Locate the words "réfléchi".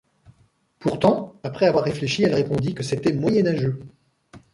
1.83-2.23